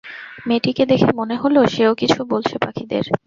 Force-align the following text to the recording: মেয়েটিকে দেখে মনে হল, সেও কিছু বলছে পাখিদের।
মেয়েটিকে 0.47 0.83
দেখে 0.85 1.09
মনে 1.19 1.35
হল, 1.35 1.55
সেও 1.67 1.91
কিছু 1.95 2.19
বলছে 2.31 2.55
পাখিদের। 2.63 3.05